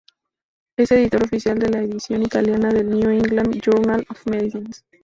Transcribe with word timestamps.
Es 0.77 0.91
editor 0.93 1.23
oficial 1.25 1.59
de 1.59 1.69
la 1.69 1.81
edición 1.83 2.23
italiana 2.23 2.71
del 2.73 2.89
New 2.89 3.11
England 3.11 3.61
Journal 3.61 4.03
of 4.09 4.25
Medicine. 4.25 4.71